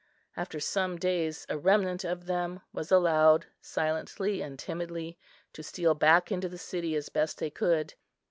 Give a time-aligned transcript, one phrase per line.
[0.35, 5.19] After some days a remnant of them was allowed silently and timidly
[5.53, 7.93] to steal back into the city as best they could.